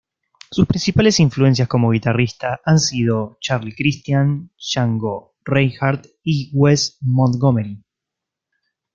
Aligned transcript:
Sus 0.49 0.65
principales 0.65 1.19
influencias 1.19 1.67
como 1.67 1.91
guitarrista 1.91 2.59
han 2.65 2.79
sido 2.79 3.37
Charlie 3.39 3.75
Christian, 3.75 4.49
Django 4.57 5.35
Reinhardt 5.45 6.07
y 6.23 6.49
Wes 6.55 6.97
Montgomery. 7.01 7.83